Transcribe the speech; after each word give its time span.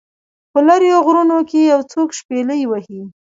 په 0.51 0.59
لیرو 0.67 1.03
غرونو 1.05 1.37
کې 1.49 1.59
یو 1.71 1.79
څوک 1.91 2.09
شپیلۍ 2.19 2.61
وهي 2.67 3.01